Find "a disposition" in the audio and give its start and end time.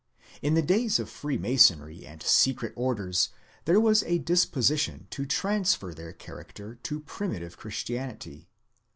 4.01-5.05